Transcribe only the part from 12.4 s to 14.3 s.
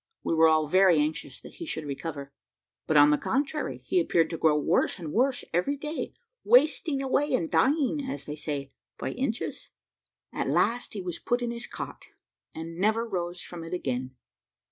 and never rose from it again.